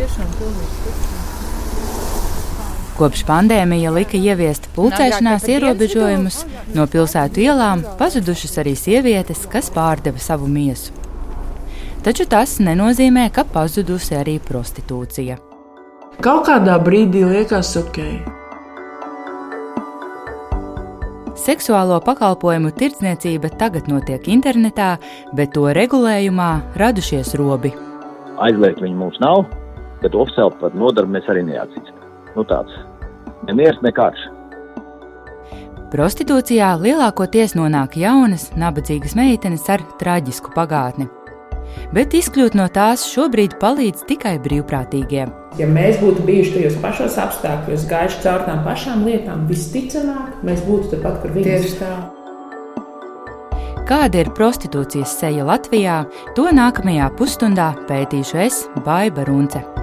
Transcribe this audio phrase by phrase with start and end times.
[0.00, 1.18] tiešām pilnīgi
[3.00, 6.42] Kopš pandēmija lika ieviest pulcēšanās ierobežojumus,
[6.76, 10.92] no pilsētu ielām pazudušas arī sievietes, kas pārdeva savu miesu.
[12.04, 15.38] Taču tas nenozīmē, ka pazudusi arī prostitūcija.
[16.20, 18.02] Kaut kādā brīdī liekas ok.
[21.40, 24.98] Seksuālo pakalpojumu tirdzniecība tagad notiek internetā,
[25.32, 27.72] bet to regulējumā radušies robi.
[28.44, 29.48] Aizliegt viņu mums nav,
[30.02, 32.08] bet oficiāli par nodarbi mēs arī neatzīstam.
[32.36, 32.76] Nu, tāds
[33.48, 34.26] Nemiers, ne karš.
[35.90, 41.08] Prostitūcijā lielākoties nonāk jaunas, nabadzīgas meitenes ar traģisku pagātni.
[41.94, 45.26] Bet izkļūt no tās šobrīd palīdz tikai brīvprātīgie.
[45.58, 50.94] Ja mēs būtu bijuši tajos pašos apstākļos, gājuši caur tām pašām lietām, visticamāk, mēs būtu
[50.94, 51.92] tepat, kur viņi tieši tā.
[53.90, 56.04] Kāda ir prostitūcijas seja Latvijā,
[56.38, 59.79] to nākamajā pusstundā pētīšu es, Baiva Runce.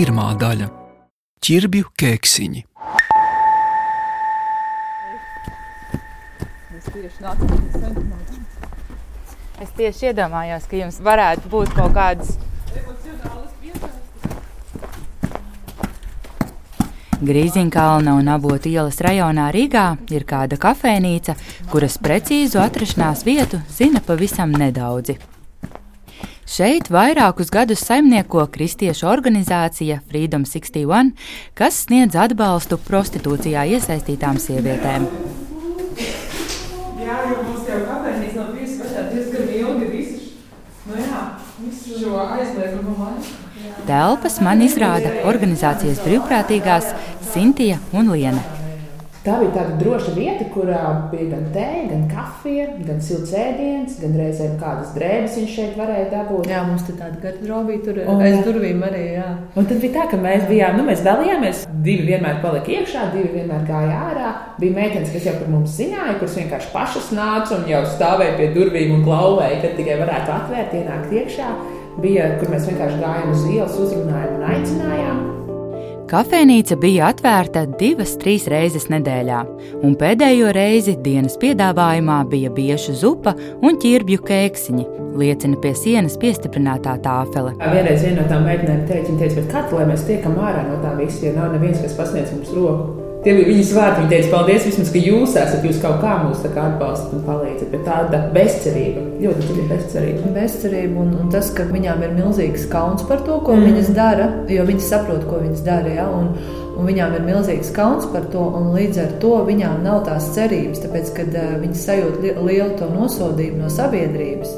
[0.00, 0.64] Pirmā daļa-
[1.44, 2.60] ķirbju keksiņi.
[9.60, 12.30] Es tieši iedomājos, ka jums varētu būt kaut kādas.
[17.20, 19.84] Grīziņkalna un Abotu ielas rajonā Rīgā
[20.16, 21.36] ir kāda kafejnīca,
[21.68, 25.18] kuras precīzu atrašanās vietu zina pavisam nedaudzi.
[26.50, 31.12] Šeit vairākus gadus saimnieko kristiešu organizācija Freedom 61,
[31.54, 35.06] kas sniedz atbalstu prostitūcijā iesaistītām sievietēm.
[36.98, 40.34] Jā, jau mums jau nav bijusi vaļā diezgan ilgi visu,
[40.90, 41.24] nu jā,
[41.62, 43.36] visu šo aizliegumu laiku.
[43.86, 46.96] Telpas man izrāda organizācijas brīvprātīgās
[47.30, 48.59] Sintija un Liena.
[49.20, 50.78] Tā bija tāda droša vieta, kurā
[51.10, 56.06] bija gan tēja, gan kafija, gan silts ēdiens, gan reizēm kādas drēbes viņš šeit varēja
[56.14, 56.46] dabūt.
[56.48, 59.02] Jā, mums tur tāda garderobija tur un, aiz durvīm arī.
[59.18, 59.26] Jā.
[59.60, 63.34] Un tad bija tā, ka mēs bijām, nu mēs dalījāmies, divi vienmēr palika iekšā, divi
[63.34, 64.30] vienmēr gāja ārā.
[64.62, 68.46] Bija meitenes, kas jau par mums zināja, kuras vienkārši pašas nāca un jau stāvēja pie
[68.54, 71.50] durvīm un klauvēja, kad tikai varētu atvērt, ienākt iekšā.
[72.00, 75.20] Bija, kur mēs vienkārši gājām uz ielas, uzrunājām un aicinājām.
[76.10, 79.40] Kafejnīca bija atvērta divas, trīs reizes nedēļā,
[79.86, 84.86] un pēdējo reizi dienas piedāvājumā bija bieža zupa un ķirbju kēksiņi,
[85.20, 87.52] liecina pie sienas piestiprinātā tāfele.
[87.60, 90.96] Vienreiz viena no tām meitenēm teica, teica, ka katru, lai mēs tiekam ārā no tā
[90.98, 93.09] visa, ja nav neviens, kas pasniedz mums roku.
[93.20, 94.00] Tie bija viņas vārdi.
[94.00, 97.68] Viņa teica, paldies, vismaz, ka jūs esat, jūs kaut kā mūs atbalstat un palīdzat.
[97.74, 100.32] Bet tāda bezcerība, ļoti dziļa bezcerība.
[100.38, 103.68] Bezcerība un, un tas, ka viņām ir milzīgs kauns par to, ko mm.
[103.68, 105.92] viņas dara, jo viņas saprot, ko viņas dara.
[106.00, 106.08] Ja?
[106.16, 106.32] Un,
[106.80, 110.80] un viņām ir milzīgs kauns par to, un līdz ar to viņām nav tās cerības,
[110.86, 114.56] tāpēc, kad uh, viņas sajūt li lielu to nosodījumu no sabiedrības.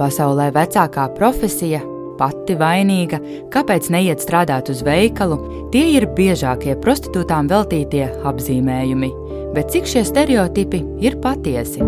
[0.00, 1.84] Pasaulē vecākā profesija
[2.18, 3.20] pati vainīga,
[3.54, 5.38] kāpēc neiet strādāt uz veikalu,
[5.72, 9.12] tie ir biežākie prostitūtām veltītie apzīmējumi.
[9.54, 11.84] Bet cik šie stereotipi ir patiesi?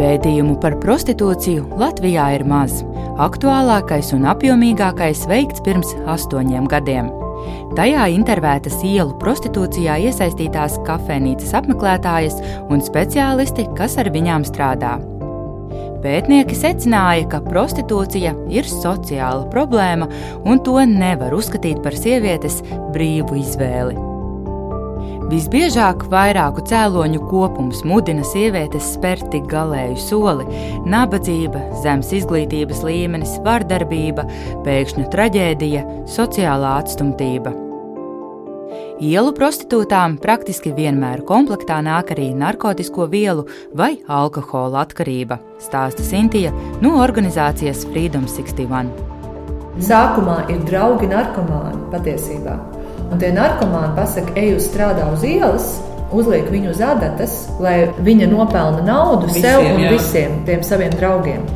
[0.00, 2.78] Pētījumu par prostitūciju Latvijā ir maz.
[3.20, 7.10] Aktuālākais un apjomīgākais veikts pirms astoņiem gadiem.
[7.76, 12.40] Tajā intervētas ielu prostitūcijā iesaistītās kafejnīcas apmeklētājas
[12.72, 14.96] un speciālisti, kas ar viņām strādā.
[16.00, 20.08] Pētnieki secināja, ka prostitūcija ir sociāla problēma
[20.48, 22.62] un to nevar uzskatīt par sievietes
[22.94, 23.98] brīvu izvēli.
[25.30, 30.48] Visbiežāk vairāku cēloņu kopums mudina sievietes spērt tik galēju soli-
[30.96, 34.26] nabadzība, zemes izglītības līmenis, vardarbība,
[34.66, 35.86] pēkšņa traģēdija,
[36.18, 37.69] sociālā atstumtība.
[39.00, 46.52] Ielu prostitūtām praktiski vienmēr komplektā nāk arī narkotiku vielu vai alkohola atkarība, stāsta Sintīna
[46.84, 48.90] no organizācijas Freedom 61.
[49.80, 52.58] Sākumā ir draugi narkomāni patiesībā.
[53.08, 55.70] Un tie narkomāni pasaka, ej uz strādā uz ielas,
[56.12, 59.96] uzliek viņu uz adatas, lai viņa nopelna naudu visiem, sev un jā.
[59.96, 61.48] visiem tiem saviem draugiem.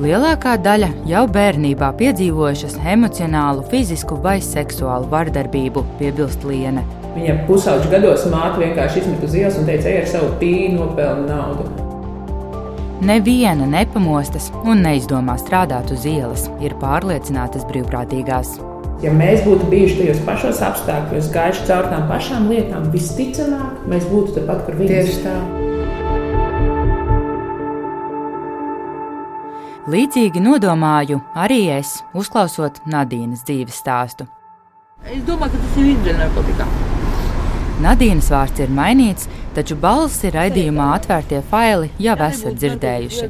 [0.00, 6.86] Lielākā daļa jau bērnībā piedzīvojušas emocionālu, fizisku vai seksuālu vardarbību, piebilst Liene.
[7.18, 11.28] Viņa pusauģa gados māte vienkārši izmet uz ielas un teica, ej ar savu pīnu, nopelni
[11.28, 11.68] naudu.
[13.04, 18.56] Neviena nepamostas un neizdomā strādāt uz ielas, ir pārliecinātas brīvprātīgās.
[19.04, 24.40] Ja mēs būtu bijuši tajos pašos apstākļos, gājuši caur tām pašām lietām, visticamāk, mēs būtu
[24.40, 25.10] tepat, kur viņi ir.
[25.10, 25.40] Tieši tā.
[29.90, 34.26] Līdzīgi nodomāju arī es, uzklausot Nadīnas dzīves stāstu.
[35.02, 36.66] Es domāju, ka tas ir izdevies narkotikā.
[37.80, 39.26] Nadīnas vārds ir mainīts,
[39.56, 43.28] taču balsi raidījumā atvērtie faili jau esat dzirdējuši.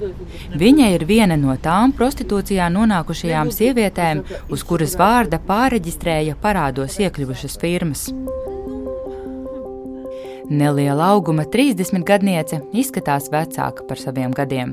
[0.61, 8.11] Viņa ir viena no tām prostitūcijā nonākušajām sievietēm, uz kuras vārda pāreģistrēja parādos iekļuvušas firmas.
[10.51, 14.73] Neliela auguma 30 gadniece izskatās vecāka par saviem gadiem.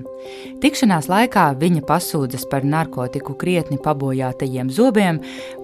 [0.63, 5.19] Tikšanās laikā viņa pasūdzas par narkotiku krietni pabojātajiem zobiem,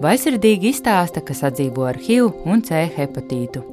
[0.05, 3.63] vaisirdīgi izstāsta, ka sadzīvo ar HIV un C hepatītu.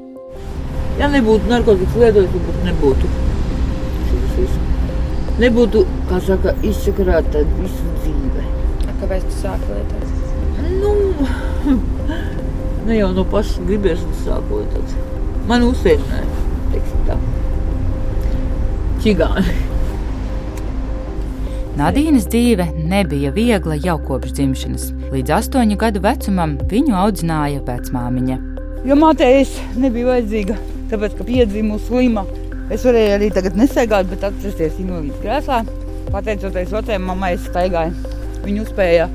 [0.96, 3.12] Ja nebūtu narkotiku lietojusi, tad nebūtu
[4.08, 4.64] šis viss.
[5.44, 8.48] Nebūtu, kā saka, izsakrāta visu dzīve.
[9.04, 10.08] Kāpēc tu sāki lietot?
[10.80, 10.96] Nu,
[12.88, 15.08] ne jau no pašas gribēšanas sākot.
[15.48, 16.26] Man uzsēdināja,
[16.74, 17.16] teiksim tā.
[19.00, 19.56] Čigāni.
[21.80, 24.88] Nadīnas dzīve nebija viegla jau kopš dzimšanas.
[25.14, 28.36] Līdz astoņu gadu vecumam viņu audzināja vecmāmiņa.
[28.84, 30.58] Jo mātei es nebiju vajadzīga,
[30.92, 32.26] tāpēc, ka piedzimu slima.
[32.70, 35.62] Es varēju arī tagad nesaigāt, bet atrasties invalīdu krēslā.
[36.10, 38.14] Pateicoties vecajai mammai, es staigāju.
[38.44, 39.08] Viņa spēja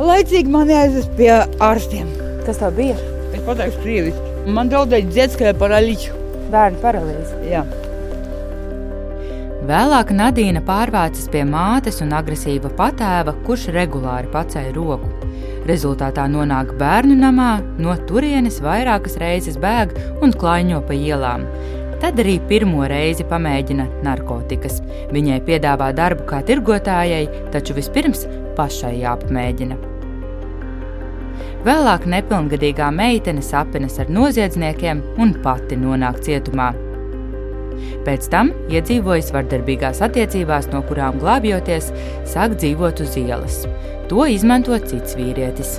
[0.00, 2.08] laicīgi mani aizvest pie ārstiem.
[2.46, 2.96] Kas tev bija?
[3.34, 4.29] Es pateikšu krieviski.
[4.50, 6.16] Man draudēja dziedzkajā paralīču.
[6.50, 7.38] Bērnu paralīze.
[7.46, 7.62] Jā.
[9.70, 15.10] Vēlāk Nadīna pārvācas pie mātes un agresīva patēva, kurš regulāri pacēla roku.
[15.68, 19.92] Rezultātā nonāk bērnu namā, no turienes vairākas reizes bēg
[20.24, 21.44] un klaiņo pa ielām.
[22.00, 24.80] Tad arī pirmo reizi pamēģina narkotikas.
[25.12, 28.24] Viņai piedāvā darbu kā tirgotājai, taču vispirms
[28.56, 29.89] pašai jāpamēģina.
[31.60, 36.70] Vēlāk nepilngadīgā meitene sapinas ar noziedzniekiem un pati nonāk cietumā.
[38.06, 41.90] Pēc tam iedzīvojas vardarbīgās attiecībās, no kurām glābjoties,
[42.32, 43.58] sāk dzīvot uz ielas.
[44.08, 45.74] To izmanto cits vīrietis.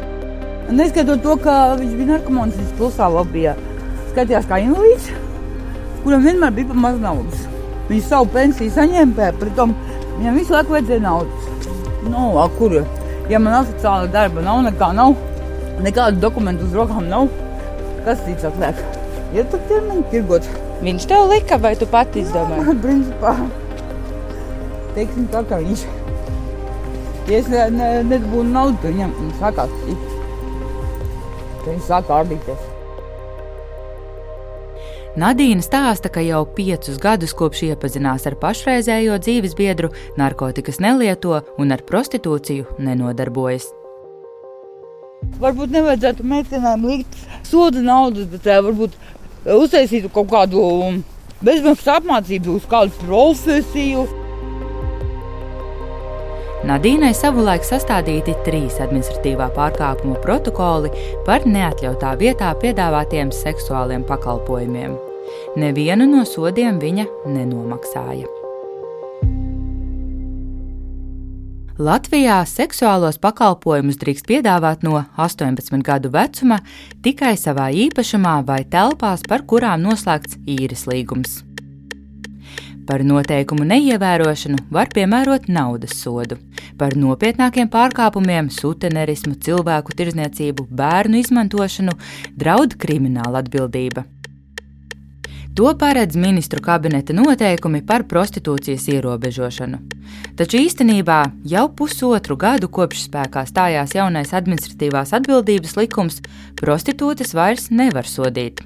[0.70, 3.56] Neskatot to, ka viņš bija narkomāns, viņš klusā lobbyā.
[4.12, 5.10] Skatījās kā invalīds,
[6.06, 7.50] kuram vienmēr bija maz naudas.
[7.90, 9.74] Viņš savu pensiju saņēma, pēc tam
[10.20, 11.74] viņam visu laiku vajadzēja naudas.
[12.06, 12.84] Nu, a, kur?
[13.34, 15.18] Ja man oficiāla darba nav, nekā nav,
[15.86, 17.30] nekādu dokumentu uz rokām nav,
[18.06, 18.82] kas cits atliek?
[19.36, 20.48] Ja tad ķermeņa tirgot.
[20.82, 22.76] Viņš tev lika, vai tu pati izdomāji?
[22.86, 23.36] Principā,
[24.98, 25.86] teiksim tā, ka viņš.
[27.30, 30.06] Ja es ne, ne, nedabūnu naudu, tad viņam viņš sākās tik.
[31.62, 32.70] Tad viņš sāk kārdīties.
[35.22, 41.76] Nadīna stāsta, ka jau piecus gadus kopš iepazinās ar pašreizējo dzīves biedru, narkotikas nelieto un
[41.76, 43.68] ar prostitūciju nenodarbojas.
[45.42, 48.98] Varbūt nevajadzētu meitenēm likt soda naudas, bet uh, varbūt
[49.58, 50.64] uztaisītu kaut kādu
[51.42, 54.08] bezmaksas apmācību uz kādu profesiju.
[56.70, 60.92] Nadīnai savulaik sastādīti trīs administratīvā pārkāpuma protokoli
[61.26, 64.94] par neatļautā vietā piedāvātiem seksuāliem pakalpojumiem.
[65.58, 68.41] Nevienu no sodiem viņa nenomaksāja.
[71.82, 76.60] Latvijā seksuālos pakalpojumus drīkst piedāvāt no 18 gadu vecuma
[77.02, 81.40] tikai savā īpašumā vai telpās, par kurām noslēgts īres līgums.
[82.86, 86.38] Par noteikumu neievērošanu var piemērot naudas sodu.
[86.78, 91.98] Par nopietnākiem pārkāpumiem, sutenerismu, cilvēku tirzniecību, bērnu izmantošanu
[92.38, 94.06] draud krimināla atbildība.
[95.56, 99.82] To paredz ministru kabineta noteikumi par prostitūcijas ierobežošanu.
[100.40, 101.18] Taču īstenībā
[101.52, 106.22] jau pusotru gadu kopš spēkā stājās jaunais administratīvās atbildības likums,
[106.62, 108.64] prostitūtas vairs nevar sodīt.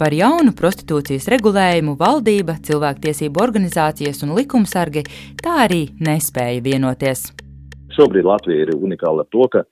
[0.00, 5.04] Par jaunu prostitūcijas regulējumu valdība, cilvēktiesību organizācijas un likumsargi
[5.44, 7.28] tā arī nespēja vienoties.
[7.92, 9.66] Šobrīd Latvija ir unikāla ar to, ka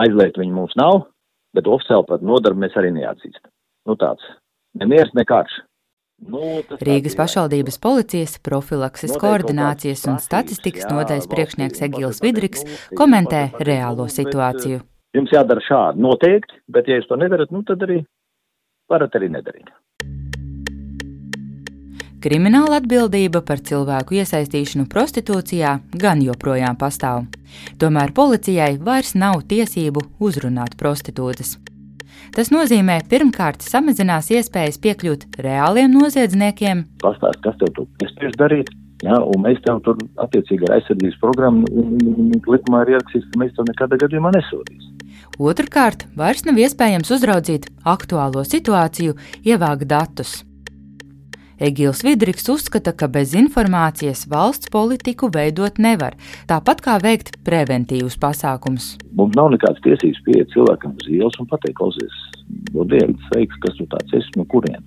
[0.00, 1.04] aizliegt viņu mums nav,
[1.52, 3.52] bet oficiāli par nodarbu mēs arī neatzīstam.
[3.84, 4.24] Nu tāds
[4.80, 5.60] nemieris, nekārš.
[6.16, 12.64] Rīgas pašvaldības policijas profilakses koordinācijas un statistikas nodaļas priekšnieks Egils Vidriks
[12.96, 14.80] komentē reālo situāciju.
[15.16, 18.00] Jums jādara šādi noteikti, bet ja jūs to nedarat, nu tad arī
[18.88, 19.68] varat arī nedarīt.
[22.26, 27.28] Krimināla atbildība par cilvēku iesaistīšanu prostitūcijā gan joprojām pastāv.
[27.78, 31.58] Tomēr policijai vairs nav tiesību uzrunāt prostitūtas.
[32.36, 36.82] Tas nozīmē, pirmkārt, samazinās iespējas piekļūt reāliem noziedzniekiem.
[37.00, 38.72] Pastāst, kas tev tur nespēj darīt.
[39.04, 41.64] Ja, un mēs tev tur attiecīgi ar aizsardzības programmu
[42.44, 44.92] likumā ir ierakstīts, ka mēs tev nekādā gadījumā nesodīsim.
[45.36, 50.38] Otrakārt, vairs nav iespējams uzraudzīt aktuālo situāciju, ievākt datus.
[51.56, 56.12] Egils Vidriks uzskata, ka bez informācijas valsts politiku veidot nevar,
[56.50, 58.90] tāpat kā veikt preventīvus pasākumus.
[59.16, 62.18] Mums nav nekādas tiesības pieiet cilvēkam uz ielas un pateikt, klausies,
[62.74, 64.82] dodiet, sveiks, kas tu tāds esi, no kurien.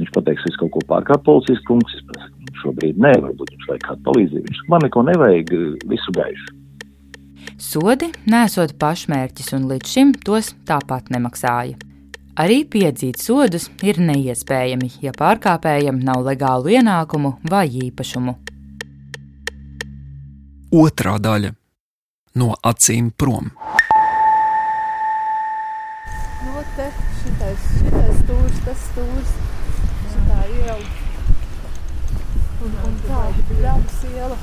[0.00, 3.84] Viņš pateiks, es kaut ko pārkāpu policijas kungs, es pasaku, šobrīd nē, varbūt viņš vajag
[3.88, 4.46] kādu palīdzību.
[4.48, 5.54] Viņš man neko nevajag,
[5.90, 6.56] visu gaišu.
[7.60, 11.76] Sodi nesot pašmērķis un līdz šim tos tāpat nemaksāja.
[12.40, 18.36] Arī piedzīt sodus ir neiespējami, ja pārkāpējam nav legālu ienākumu vai īpašumu.
[20.80, 21.50] Otra daļa-
[22.40, 23.50] no acīm prom.
[26.46, 26.88] No te
[27.20, 29.36] šitais, šitais stūrs, tas stūrs,
[30.14, 30.78] šitā iela.
[32.60, 33.20] Un, un tā,
[33.60, 34.40] ļamas iela.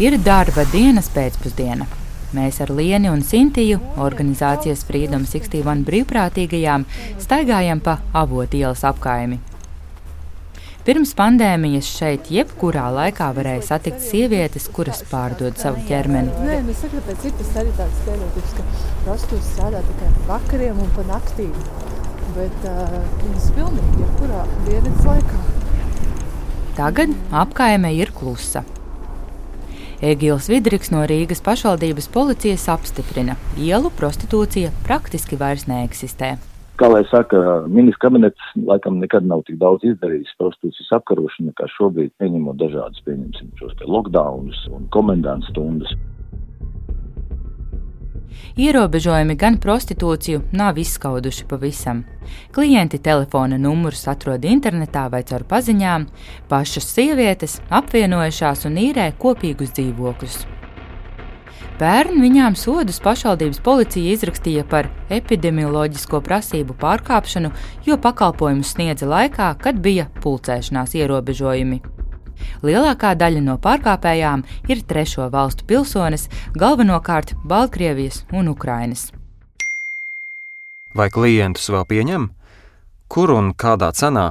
[0.00, 1.88] Ir darba dienas pēcpusdiena.
[2.36, 6.84] Mēs ar Lienu un Sintiju, organizācijas Freedom 61 brīvprātīgajām,
[7.22, 9.38] staigājam pa avotu ielas apkaimi.
[10.86, 16.30] Pirms pandēmijas šeit jebkurā laikā varēja satikt sievietes, kuras pārdod savu ķermeni.
[16.46, 18.66] Nē, nu saka, pēc citas arī tāds stereotips, ka
[19.00, 21.50] prostitūts strādā tikai vakariem un pa naktīm.
[22.38, 25.42] Bet uh, viņas pilnīgi jebkurā dienas laikā.
[26.78, 28.62] Tagad apkaime ir klusa.
[30.06, 36.36] Egils Vidriks no Rīgas pašvaldības policijas apstiprina, ielu prostitūcija praktiski vairs neeksistē.
[36.76, 37.38] Kā lai saka,
[37.72, 43.54] ministrs kabinets laikam nekad nav tik daudz izdarījis prostitūcijas apkarošanu, kā šobrīd pieņemot dažādus, pieņemsim,
[43.56, 45.94] šos te lockdowns un komendantu stundas.
[48.60, 52.02] Ierobežojumi gan prostitūciju nav izskauduši pavisam.
[52.52, 56.06] Klienti telefona numurus atrod internetā vai caur paziņām,
[56.48, 60.38] pašas sievietes apvienojušās un īrē kopīgus dzīvokļus.
[61.76, 67.50] Pērn viņām sodus pašvaldības policija izrakstīja par epidemioloģisko prasību pārkāpšanu,
[67.84, 71.82] jo pakalpojumus sniedza laikā, kad bija pulcēšanās ierobežojumi.
[72.64, 79.10] Lielākā daļa no pārkāpējām ir trešo valstu pilsones, galvenokārt Baltkrievijas un Ukrainas.
[80.96, 82.30] Vai klientus vēl pieņem?
[83.12, 84.30] Kur un kādā cenā?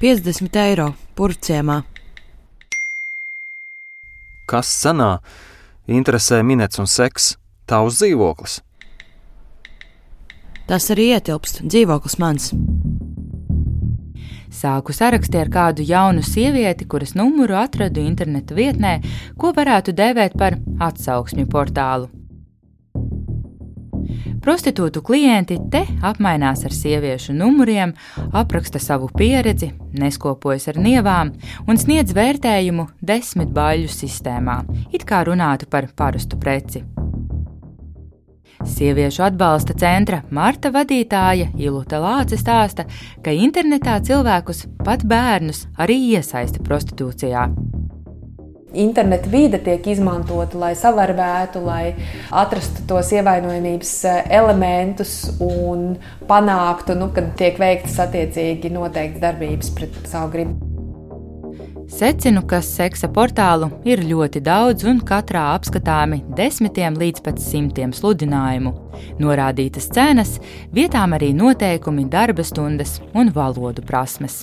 [0.00, 1.82] 50 eiro purcēmā.
[4.46, 5.16] Kas cenā?
[5.90, 7.34] Interesē minēts un seks,
[7.66, 8.60] tavs dzīvoklis.
[10.66, 12.52] Tas arī ietilpst dzīvoklis mans.
[14.56, 18.96] Sāku sarakstīt ar kādu jaunu sievieti, kuras numuru atradu interneta vietnē,
[19.38, 20.56] ko varētu dēvēt par
[20.88, 22.08] atsauksmju portālu.
[24.46, 27.96] Prostitūtu klienti te apmainās ar sieviešu numuriem,
[28.30, 31.32] apraksta savu pieredzi, neskopojas ar nievām
[31.66, 34.60] un sniedz vērtējumu desmit baļu sistēmā,
[34.94, 36.84] it kā runātu par parastu preci.
[38.62, 42.86] Sieviešu atbalsta centra Marta vadītāja Ilūta Lāce stāsta,
[43.26, 47.48] ka internetā cilvēkus, pat bērnus, arī iesaista prostitūcijā.
[48.76, 51.94] Interneta vide tiek izmantota, lai savarbētu, lai
[52.30, 53.92] atrastu tos ievainojamības
[54.28, 55.94] elementus un
[56.28, 60.72] panāktu, nu, kad tiek veiktas attiecīgi noteiktas darbības pret savu gribu.
[61.86, 68.74] Secinu, ka seksa portālu ir ļoti daudz un katrā apskatāmi desmitiem līdz pat simtiem sludinājumu.
[69.22, 70.34] Norādītas cenas,
[70.74, 74.42] vietām arī noteikumi, darba stundas un valodu prasmes.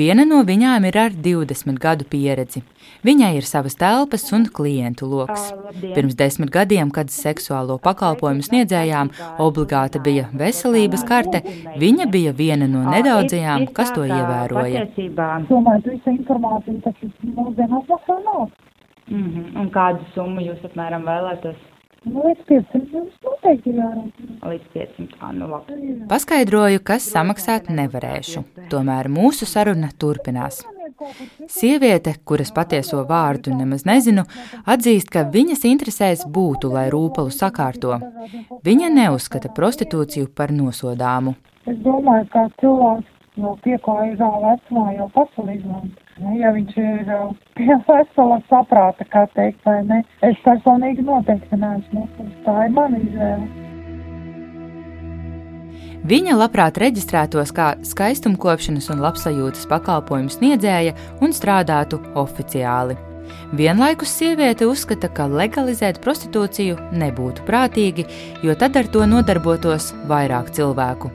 [0.00, 2.62] Viena no viņām ir ar 20 gadu pieredzi.
[3.04, 5.50] Viņai ir savas telpas un klientu lokus.
[5.82, 9.10] Pirms desmit gadiem, kad seksuālo pakalpojumu sniedzējām
[9.44, 11.42] obligāti bija veselības karte,
[11.82, 14.86] viņa bija viena no nedaudzajām, kas to ievēroja.
[15.50, 17.04] Domāju, ka visa informācija tas
[17.36, 18.52] mūsdienās maksā naudu.
[19.10, 19.60] Mm -hmm.
[19.60, 21.69] Un kādu summu jūs apmēram vēlētos?
[22.08, 24.06] Nu, līdz 500 jums noteikti jārunā.
[24.48, 25.96] Līdz 500, ā, nu labi.
[26.08, 28.42] Paskaidroju, kas samaksāt nevarēšu.
[28.72, 30.62] Tomēr mūsu saruna turpinās.
[31.48, 34.24] Sieviete, kuras patieso vārdu nemaz nezinu,
[34.68, 37.96] atzīst, ka viņas interesēs būtu, lai rūpalu sakārto.
[38.64, 41.36] Viņa neuzskata prostitūciju par nosodāmu.
[41.68, 46.06] Es domāju, ka cilvēks no pieklājīgā vecumā jau pats var izmantot.
[46.20, 47.10] Nu, ja viņš ir
[47.56, 52.06] pie vesela saprāta, kā teikt, vai ne, es personīgi noteikti neesmu.
[52.44, 53.48] Tā ir mana izvēle.
[56.10, 62.96] Viņa labprāt reģistrētos kā skaistumkopšanas un labsajūtas pakalpojumu sniedzēja un strādātu oficiāli.
[63.54, 68.06] Vienlaikus sieviete uzskata, ka legalizēt prostitūciju nebūtu prātīgi,
[68.42, 71.12] jo tad ar to nodarbotos vairāk cilvēku.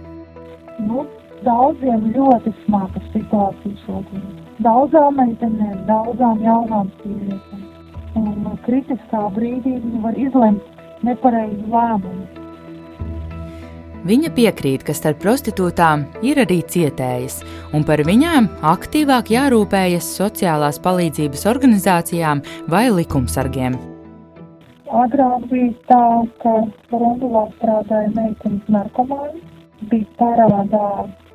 [0.86, 1.06] Nu,
[1.46, 7.64] daudziem ļoti smaga situācija šobrīd daudzām meitenēm, daudzām jaunām sievietēm.
[8.16, 12.44] Un kritiskā brīdī viņi var izlemt nepareizu lēmumu.
[14.06, 17.40] Viņa piekrīt, ka starp prostitūtām ir arī cietējas,
[17.74, 23.80] un par viņām aktīvāk jārūpējas sociālās palīdzības organizācijām vai likumsargiem.
[24.96, 26.06] Agrāk bija tā,
[26.44, 26.54] ka
[26.94, 29.42] Rundulā strādāja meitenes narkomāni,
[29.90, 30.86] bija parādā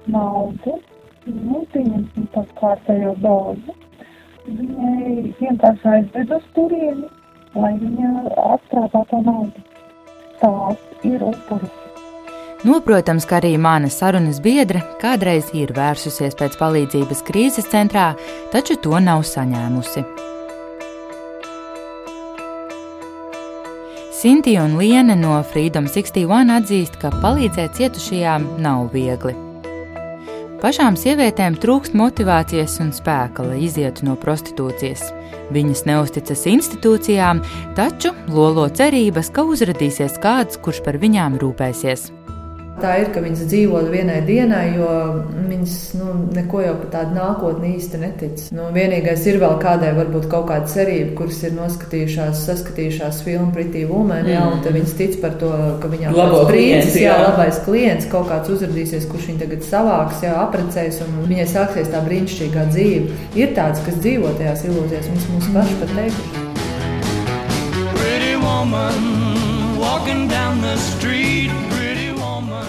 [0.06, 0.78] naudu,
[1.26, 3.76] nu, pieņemsim par kārtējo dozi.
[4.46, 7.10] Viņai vienkārši aizved uz turieni,
[7.54, 8.14] lai viņa
[8.54, 9.66] atstrādā to naudu.
[10.40, 11.76] Tās ir upuris.
[12.64, 18.10] Noprotams, ka arī mana sarunas biedre kādreiz ir vērsusies pēc palīdzības krīzes centrā,
[18.52, 20.04] taču to nav saņēmusi.
[24.20, 29.49] Sintīna un Liene no Freedom 61 atzīst, ka palīdzēt cietušajām nav viegli.
[30.60, 35.06] Pašām sievietēm trūkst motivācijas un spēka, lai izietu no prostitūcijas.
[35.56, 37.40] Viņas neusticas institūcijām,
[37.78, 42.10] taču lolo cerības, ka uzradīsies kāds, kurš par viņām rūpēsies.
[42.80, 44.88] Tā ir, ka viņas dzīvo vienai dienai, jo
[45.50, 48.44] viņas nu, neko jau par tādu nākotni īsti netic.
[48.56, 53.84] Nu, vienīgais ir vēl kādai varbūt kaut kāda cerība, kuras ir noskatījušās, saskatījušās filmu Pretty
[53.88, 54.32] Woman, mm.
[54.32, 55.50] jā, un tad viņas tic par to,
[55.82, 57.16] ka viņām būs klients, jā, jā.
[57.26, 62.04] labais klients, kaut kāds uzrādīsies, kurš viņu tagad savāks, jā, aprecēs, un viņai sāksies tā
[62.06, 63.18] brīnišķīgā dzīve.
[63.40, 66.46] Ir tāds, kas dzīvo tajās ilūzijās, viņas mums paši pat teikuši.
[68.00, 71.79] Pretty woman walking down the street.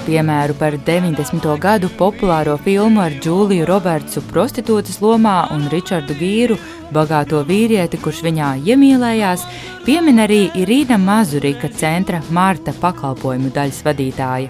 [0.02, 1.44] Piemēru par 90.
[1.62, 6.56] gadu populāro filmu ar Džūliju Robertsu prostitūtas lomā un Ričardu Gīru,
[6.96, 9.44] bagāto vīrieti, kurš viņā iemīlējās,
[9.86, 14.50] piemin arī Irīna Mazurika centra Marta pakalpojumu daļas vadītāja.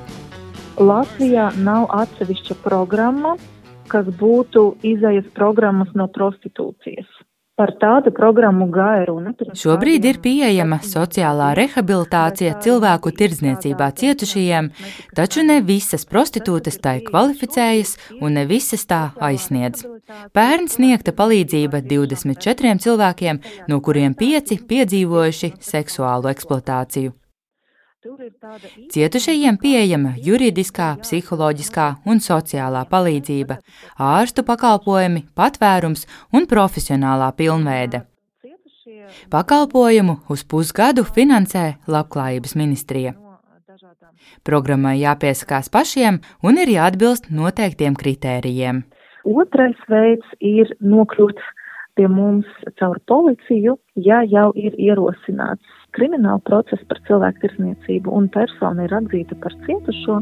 [0.79, 3.35] Latvijā nav atsevišķa programma,
[3.91, 7.11] kas būtu izējas programmas no prostitūcijas.
[7.61, 8.65] Par tādu programmu
[9.37, 14.71] pirms Šobrīd ir pieejama sociālā rehabilitācija cilvēku tirdzniecībā cietušajiem,
[15.13, 19.85] taču ne visas prostitūtas tai kvalificējas un ne visas tā aizsniedz.
[20.33, 27.20] Pērn sniegta palīdzība 24 cilvēkiem, no kuriem 5 piedzīvojuši seksuālu eksploatāciju.
[28.01, 33.59] Cietušajiem pieejama juridiskā, psiholoģiskā un sociālā palīdzība,
[34.01, 38.01] ārstu pakalpojumi, patvērums un profesionālā pilnveide.
[39.29, 43.13] Pakalpojumu uz pusgadu finansē Labklājības ministrija.
[44.49, 48.81] Programmai jāpiesakās pašiem un ir jāatbilst noteiktiem kritērijiem.
[49.29, 51.45] Otrais veids ir nokļūt
[51.99, 52.49] pie mums
[52.81, 59.37] caur policiju, ja jau ir ierosināts krimināla process par cilvēku tirsniecību un persona ir atzīta
[59.43, 60.21] par cietušo.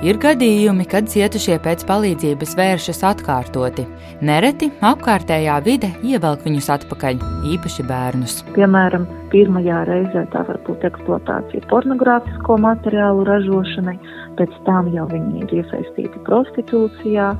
[0.00, 3.82] Ir gadījumi, kad cietušie pēc palīdzības vēršas atkārtoti.
[4.24, 7.20] Nereti apkārtējā vide ievelk viņus atpakaļ,
[7.52, 8.38] īpaši bērnus.
[8.54, 13.98] Piemēram, pirmajā reizē tā var būt eksploatācija pornogrāfisko materiālu ražošanai,
[14.40, 17.34] pēc tam jau viņi ir iesaistīti prostitūcijā,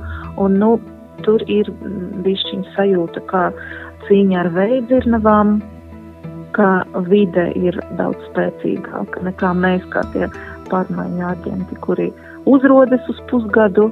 [0.45, 0.75] un nu,
[1.25, 1.65] tur ir
[2.21, 3.47] bišķiņa sajūta, kā
[4.11, 5.59] cīņa ar veidzirnavām,
[6.55, 10.27] ka vide ir daudz spēcīgāka nekā mēs, kā tie
[10.67, 12.09] pārmaiņu aģenti, kuri
[12.49, 13.87] uzrodas uz pusgadu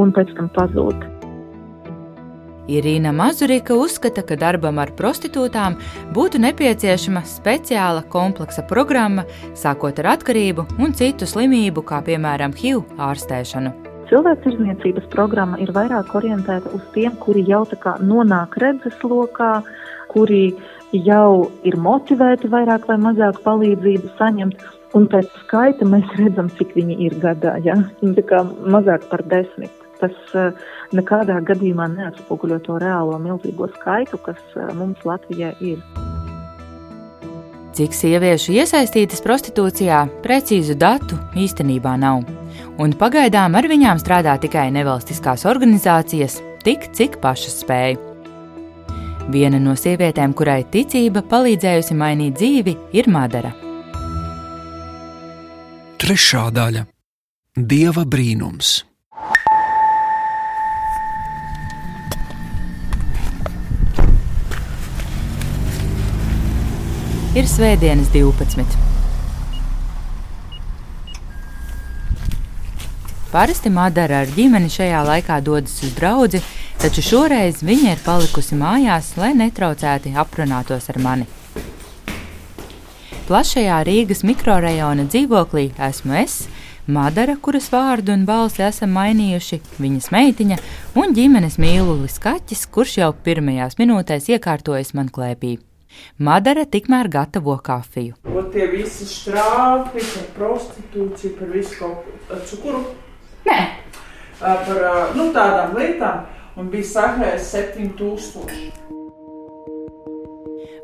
[0.00, 1.06] un pēc tam pazūd.
[2.72, 5.76] Irīna Mazurika uzskata, ka darbam ar prostitūtām
[6.14, 9.26] būtu nepieciešama speciāla kompleksa programma,
[9.58, 13.91] sākot ar atkarību un citu slimību, kā piemēram HIV ārstēšanu.
[14.12, 19.62] Cilvēktirdzniecības programma ir vairāk orientēta uz tiem, kuri jau tā kā nonāk redzeslokā,
[20.12, 20.42] kuri
[20.92, 24.68] jau ir motivēti vairāk vai mazāk palīdzību saņemt.
[24.92, 27.56] Un pēc skaita mēs redzam, cik viņi ir gadā.
[27.64, 27.78] Ja?
[28.02, 28.44] Viņi tā kā
[28.76, 29.72] mazāk par desmit.
[30.02, 30.52] Tas uh,
[30.92, 35.80] nekādā gadījumā neatspoguļo to reālo milzīgo skaitu, kas uh, mums Latvijā ir.
[37.72, 42.26] Cik sieviešu iesaistītas prostitūcijā, precīzu datu īstenībā nav.
[42.76, 47.96] Un pagaidām ar viņām strādā tikai nevalstiskās organizācijas, tik cik pašas spēj.
[49.32, 53.54] Viena no sievietēm, kurai ticība palīdzējusi mainīt dzīvi, ir Madara.
[56.02, 56.84] Trešā daļa-
[57.72, 58.91] Dieva brīnums.
[67.32, 68.74] Ir svētdienas 12.
[73.32, 76.42] Parasti Madara ar ģimeni šajā laikā dodas uz draugu,
[76.82, 81.24] taču šoreiz viņa ir palikusi mājās, lai netraucēti aprunātos ar mani.
[83.30, 86.36] Plašajā Rīgas mikrorajona dzīvoklī esmu es,
[86.84, 90.62] Madara, kuras vārdu un balsi esam mainījuši, viņas meitiņa
[91.00, 95.62] un ģimenes mīlulis kaķis, kurš jau pirmajās minūtēs iekārtojas man klēpī.
[96.18, 98.18] Madara tikmēr gatavo kafiju.
[98.28, 102.84] Un tie visi strāpi, par prostitūciju, par visu kaut ko cukuru.
[103.48, 103.58] Nē.
[104.40, 104.70] Par
[105.16, 106.24] nu, tādām lietām.
[106.58, 108.82] Un bija sakrājis 7000.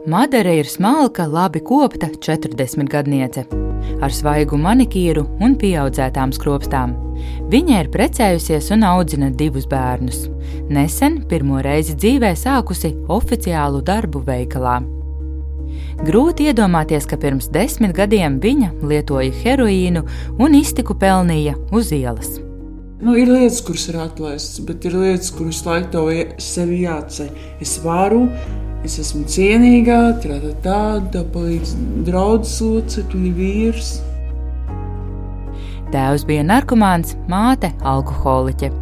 [0.08, 3.42] Madara ir smalka, labi kopta 40 gadniece,
[4.00, 6.94] ar svaigu manikīru un pieaudzētām skropstām.
[7.52, 10.24] Viņa ir precējusies un audzina divus bērnus.
[10.72, 14.78] Nesen pirmo reizi dzīvē sākusi oficiālu darbu veikalā.
[16.06, 20.04] Grūti iedomāties, ka pirms desmit gadiem viņa lietoja heroīnu
[20.38, 22.38] un iztiku pelnīja uz ielas.
[22.98, 26.06] Nu, ir lietas, kuras ir atlaistas, bet ir lietas, kuras laikam to
[26.42, 27.28] sevi jāceļ.
[27.62, 28.24] Es varu,
[28.86, 31.76] es esmu cienīga, tāda tāda, palīdz
[32.08, 33.92] draugs locekļi, vīrs.
[35.94, 38.72] Tēvs bija narkomāns, māte- alkoholiķe.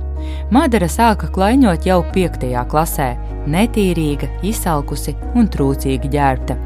[0.50, 2.64] Madara sāka klaiņot jau 5.
[2.72, 3.10] klasē,
[3.46, 6.56] netīrīga, izsalkusi un trūcīgi ģērbta.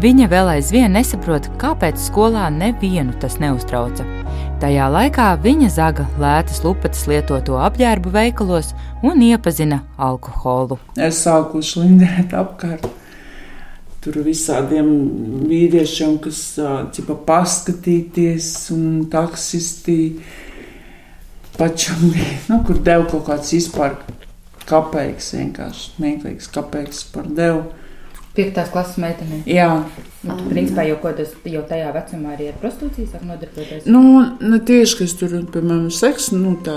[0.00, 4.04] Viņa vēl aizvien nesaprot, kāpēc skolā nevienu tas neuztrauca.
[4.60, 8.70] Tajā laikā viņa zaga lētas lupatas lietoto apģērbu veikalos
[9.04, 10.78] un iepazina alkoholu.
[10.96, 12.86] Es sāku slindēt apkārt.
[14.04, 14.88] Tur visādiem
[15.50, 16.42] vīriešiem, kas
[16.94, 19.96] cipa paskatīties, un taksisti
[21.56, 23.96] pašam bija, nu, kur deva kaut kāds vispār
[24.66, 27.64] kapeiks, vienkārši smieklīgs kapeiks par devu.
[28.36, 29.40] Piektās klases meitene.
[29.48, 29.68] Jā.
[30.26, 33.86] Nu, tu, principā jau, tas, jau tajā vecumā arī ar prostitūciju sāk nodarboties.
[33.88, 34.02] Nu,
[34.42, 36.76] ne tieši, kas tur, piemēram, seksu, nu, tā,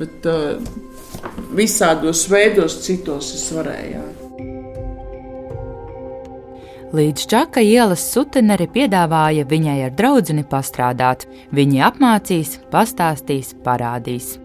[0.00, 0.56] bet uh,
[1.58, 3.98] visādos veidos citos es varēju.
[3.98, 4.06] Jā.
[6.88, 11.26] Līdz Čaka ielas suteneri piedāvāja viņai ar draugu pastrādāt.
[11.52, 14.38] Viņi apmācīs, pastāstīs, parādīs.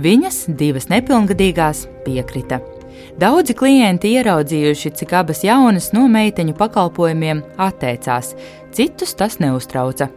[0.00, 2.62] Viņas, divas nepilngadīgās, piekrita.
[3.14, 8.32] Daudzi klienti ieraudzījuši, cik abas jaunas no meiteņu pakalpojumiem atteicās,
[8.74, 10.08] citus tas neuztrauca.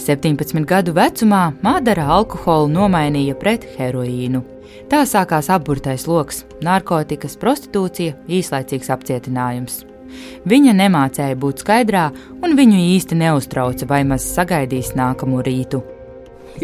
[0.00, 4.40] 17 gadu vecumā Madara alkoholu nomainīja pret heroīnu.
[4.88, 9.82] Tā sākās apburtais lokus, narkotikas, prostitūcija, īslaicīgs apcietinājums.
[10.48, 12.08] Viņa nemācēja būt skaidrā,
[12.40, 15.82] un viņu īsti neuztrauca, vai maz sagaidīs nākamo rītu.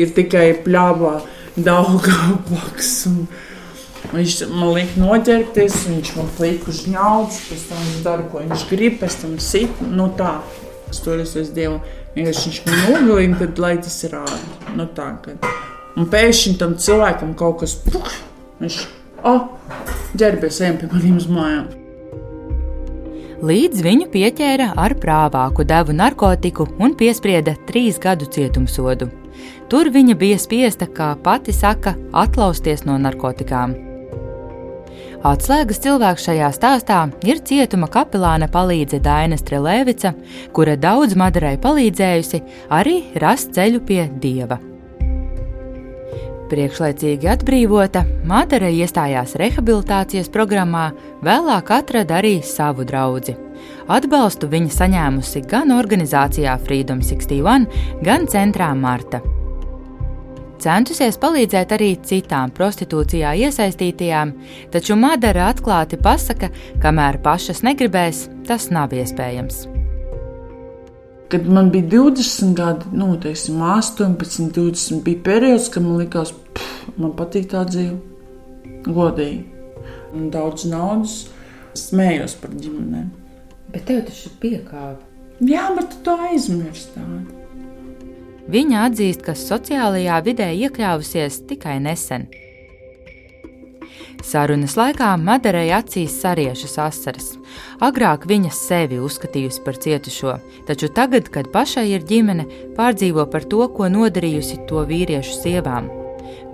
[0.00, 1.14] Ir tikai pļāvā,
[1.60, 2.08] daudz
[2.48, 2.92] blakus.
[3.10, 3.24] Un
[4.10, 8.64] Viņš man liek noķerties, viņš man liek uz ņaudas, pēc tam viņš dara, ko viņš
[8.70, 9.82] grib, pēc tam sit.
[9.86, 10.38] Nu tā,
[10.90, 11.78] es toreiz es dievu,
[12.16, 14.40] vienkārši viņš man nogalina, tad lai tas ir ārā.
[14.78, 15.50] Nu tā, kad.
[15.98, 18.16] Un pēkšņi tam cilvēkam kaut kas, puh,
[18.62, 18.80] viņš,
[19.28, 19.44] oh,
[20.18, 21.68] ģērbies, ejam pie maniem uz mājām.
[23.40, 29.08] Līdz viņu pieķēra ar prāvāku devu narkotiku un piesprieda trīs gadu cietumsodu.
[29.70, 33.89] Tur viņa bija spiesta, kā pati saka, atlausties no narkotikām.
[35.20, 40.14] Atslēgas cilvēks šajā stāstā ir cietuma kapelāna palīdze Daina Strelēvica,
[40.56, 42.40] kura daudz Madarai palīdzējusi
[42.72, 44.56] arī rast ceļu pie dieva.
[46.50, 50.86] Priekšlaicīgi atbrīvota, Madara iestājās rehabilitācijas programmā,
[51.20, 53.36] vēlāk atrada arī savu draugu.
[53.92, 57.68] Atbalstu viņa saņēmusi gan organizācijā Freedom 61,
[58.08, 59.20] gan centrā Marta
[60.60, 64.32] centusies palīdzēt arī citām prostitūcijā iesaistītajām,
[64.72, 66.50] taču Madara atklāti pasaka,
[66.82, 69.64] kamēr pašas negribēs, tas nav iespējams.
[71.30, 76.96] Kad man bija 20 gadi, nu, teiksim, 18, 20, bija periods, kad man likās, ka
[76.98, 77.98] man patīk tā dzīve.
[78.86, 79.44] Godīgi.
[80.32, 81.20] Daudz naudas
[81.78, 83.12] smējos par ģimenēm.
[83.70, 85.06] Bet tev tas ir piekāpts.
[85.46, 87.04] Jā, bet tu to aizmirsti.
[88.50, 92.24] Viņa atzīst, ka sociālajā vidē iekļāvusies tikai nesen.
[94.26, 97.28] Sarunas laikā Madarai acīs sariešas asaras.
[97.80, 100.34] Agrāk viņa sevi uzskatījusi par cietušo,
[100.66, 105.88] taču tagad, kad pašai ir ģimene, pārdzīvo par to, ko nodarījusi to vīriešu sievām.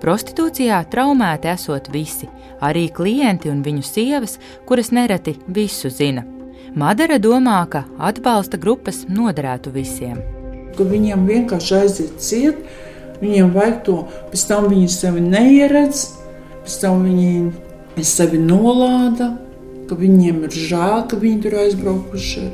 [0.04, 2.28] Prostitūcijā traumēti esot visi,
[2.60, 4.36] arī klienti un viņu sievas,
[4.68, 6.28] kuras nereti visu zina.
[6.76, 10.35] Madara domā, ka atbalsta grupas noderētu visiem
[10.76, 12.60] ka viņiem vienkārši aiziet ciet,
[13.22, 13.96] viņiem vajag to,
[14.32, 16.04] pēc tam viņi sevi neieredz,
[16.64, 19.32] pēc tam viņi sevi nolāda,
[19.86, 22.46] ka viņiem ir žēl, ka viņi tur aizbraukuši.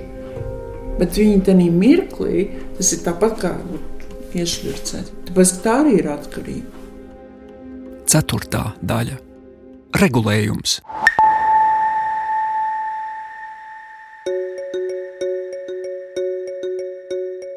[1.01, 3.53] Bet viņi tajā mirklī, tas ir tāpat kā
[4.37, 5.13] iešļurcēt.
[5.29, 6.81] Tāpēc tā arī ir atkarība.
[8.13, 9.17] Ceturtā daļa-
[10.03, 10.81] regulējums.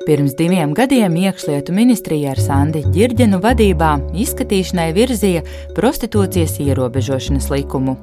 [0.05, 5.41] Pirms diviem gadiem iekšlietu ministrija ar Sandi Girģenu vadībā izskatīšanai virzīja
[5.73, 7.95] prostitūcijas ierobežošanas likumu.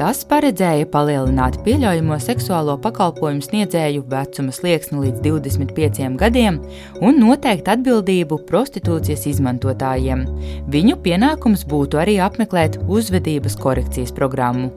[0.00, 6.62] Tas paredzēja palielināt pieļaujamo seksuālo pakalpojumu sniedzēju vecuma slieksni līdz 25 gadiem
[7.04, 10.24] un noteikt atbildību prostitūcijas izmantotājiem.
[10.72, 14.72] Viņu pienākums būtu arī apmeklēt uzvedības korekcijas programmu.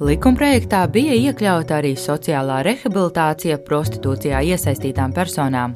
[0.00, 5.74] Likumprojektā bija iekļauta arī sociālā rehabilitācija prostitūcijā iesaistītām personām.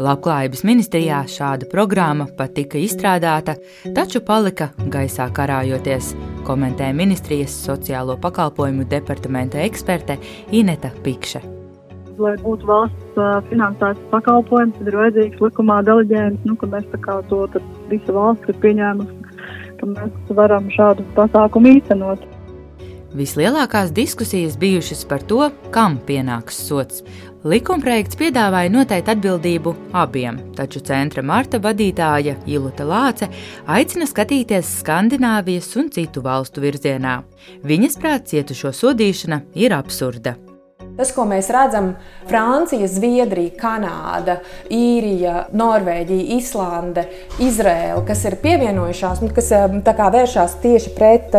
[0.00, 3.58] Labklājības ministrijā šāda programma pat tika izstrādāta,
[3.98, 6.14] taču palika gaisā karājoties,
[6.48, 10.16] komentē ministrijas sociālo pakalpojumu departamenta eksperte
[10.56, 11.42] Ineta Pikše.
[12.16, 13.20] Lai būtu valsts
[13.50, 16.88] finansēts pakalpojums, tad ir vajadzīgs likumā deleģējums, nu, ka mēs
[17.28, 17.44] to
[17.92, 19.36] visu valsts ir pieņēmusi,
[19.82, 22.24] ka mēs varam šādu pasākumu īstenot.
[23.16, 27.00] Vislielākās diskusijas bijušas par to, kam pienāks sots.
[27.48, 33.30] Likumprojekts piedāvāja noteikti atbildību abiem, taču centra Marta vadītāja Ilute Lāce
[33.72, 37.22] aicina skatīties Skandināvijas un citu valstu virzienā.
[37.64, 40.36] Viņas prāt cietušo sodīšana ir absurda.
[40.96, 41.90] Tas, ko mēs redzam,
[42.24, 44.38] Francija, Zviedrija, Kanāda,
[44.72, 47.04] Īrija, Norvēģija, Islande,
[47.44, 51.36] Izraela, kas ir pievienojušās, nu, kas vēršas tieši pret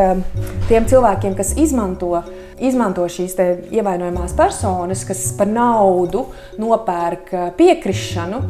[0.69, 2.21] tiem cilvēkiem, kas izmanto,
[2.61, 3.33] izmanto šīs
[3.73, 6.27] ievainojamās personas, kas par naudu
[6.61, 8.43] nopērk piekrišanu.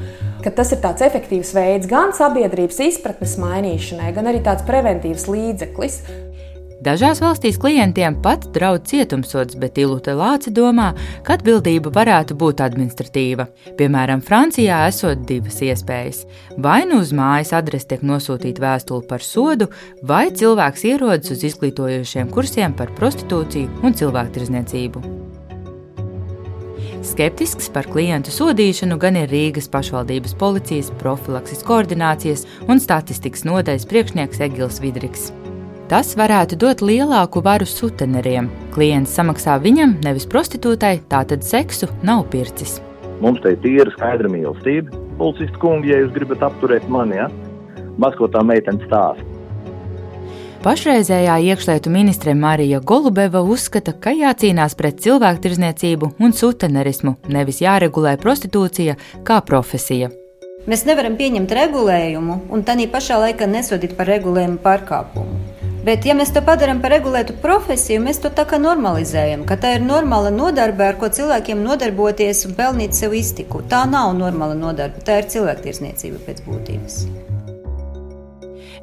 [0.48, 6.02] Tas ir tāds efektīvs veids gan sabiedrības izpratnes mainīšanai, gan arī tāds preventīvs līdzeklis.
[6.78, 10.92] Dažās valstīs klientiem pat draud cietumsods, bet Ilute Lāce domā,
[11.26, 13.48] ka atbildība varētu būt administratīva.
[13.80, 16.26] Piemēram, Francijā esot divas iespējas.
[16.62, 19.72] Vai nu uz mājas adresi tiek nosūtīta vēstule par sodu,
[20.06, 25.02] vai cilvēks ierodas uz izglītojošiem kursiem par prostitūciju un cilvēktirzniecību.
[27.08, 34.44] Skeptisks par klientu sodīšanu gan ir Rīgas pašvaldības policijas profilakses koordinācijas un statistikas nodaļas priekšnieks
[34.50, 35.32] Egils Vidriks.
[35.88, 38.50] Tas varētu dot lielāku varu suteneriem.
[38.76, 42.82] Klients samaksā viņam, nevis prostitūtai, tātad seksu nav pircis.
[43.24, 44.92] Mums te ir tīra skaidra mīlestība.
[45.18, 47.32] Policists kungi, ja jūs gribat apturēt mani, ja?
[47.98, 49.24] maz ko tā meitene stāsta.
[50.68, 58.98] Pašreizējā iekšlietu ministre Marija Golubeva uzskata, ka jācīnās pret cilvēktirzniecību un sutenerismu, nevis jāregulē prostitūcija
[59.24, 60.12] kā profesija.
[60.68, 65.57] Mēs nevaram pieņemt regulējumu un tā pašā laikā nesodīt par regulējumu pārkāpumu.
[65.88, 69.78] Bet, ja mēs to padarām par regulētu profesiju, mēs to tā kā normalizējam, ka tā
[69.78, 73.62] ir normāla nodarbe, ar ko cilvēkiem nodarboties un pelnīt sev iztiku.
[73.72, 76.98] Tā nav normāla nodarbe, tā ir cilvēktiesniecība pēc būtības.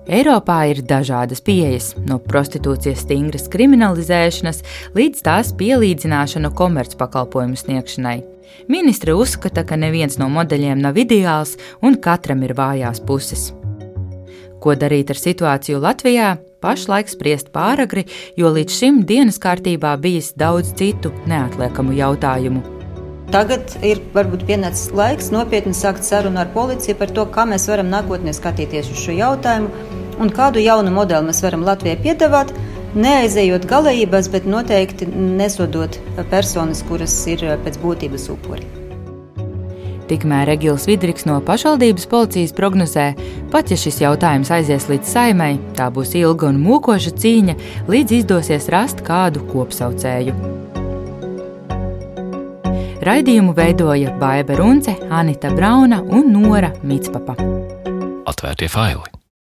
[0.04, 4.62] Eiropā ir dažādas pieejas, no prostitūcijas stingras kriminalizēšanas
[4.96, 8.16] līdz tās pielīdzināšanu komercpakalpojumu sniegšanai.
[8.72, 13.50] Ministre uzskata, ka neviens no modeļiem nav ideāls un katram ir vājās puses.
[14.64, 16.34] Ko darīt ar situāciju Latvijā?
[16.64, 18.06] Pašlaik spriest pāragri,
[18.40, 22.62] jo līdz šim dienas kārtībā bijis daudz citu neatliekamu jautājumu.
[23.34, 27.90] Tagad ir varbūt pienācis laiks nopietni sākt sarunu ar policiju par to, kā mēs varam
[27.92, 32.54] nākotnē skatīties uz šo jautājumu un kādu jaunu modeli mēs varam Latvijai piedāvāt,
[32.94, 35.98] neaizejot galējībās, bet noteikti nesodot
[36.32, 38.83] personas, kuras ir pēc būtības upuri.
[40.08, 43.06] Tikmēr Egils Vidriks no pašvaldības policijas prognozē,
[43.52, 47.56] pat ja šis jautājums aizies līdz saimai, tā būs ilga un mokoša cīņa,
[47.88, 50.36] līdz izdosies rast kādu kopsaucēju.
[53.04, 57.36] Raidījumu veidoja Baiva Runce, Anita Brauna un Nora Mitspapa.
[58.24, 59.13] Atvērtie faili!